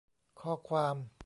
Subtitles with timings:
[0.41, 0.95] ข้อความ